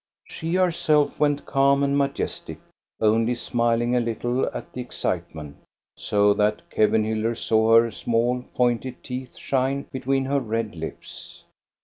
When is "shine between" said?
9.37-10.25